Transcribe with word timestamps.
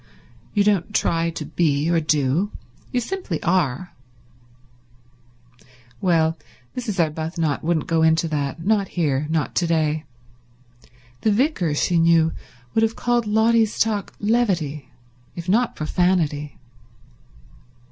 You 0.55 0.63
don't 0.63 0.95
try 0.95 1.29
to 1.29 1.45
be, 1.45 1.87
or 1.87 1.99
do. 1.99 2.49
You 2.91 2.99
simply 2.99 3.39
are." 3.43 3.93
Well, 6.01 6.39
Mrs. 6.75 6.99
Arbuthnot 6.99 7.63
wouldn't 7.63 7.85
go 7.85 8.01
into 8.01 8.27
that—not 8.29 8.87
here, 8.87 9.27
not 9.29 9.53
to 9.57 9.67
day. 9.67 10.05
The 11.21 11.31
vicar, 11.31 11.75
she 11.75 11.99
knew, 11.99 12.31
would 12.73 12.81
have 12.81 12.95
called 12.95 13.27
Lotty's 13.27 13.77
talk 13.77 14.11
levity, 14.19 14.89
if 15.35 15.47
not 15.47 15.75
profanity. 15.75 16.57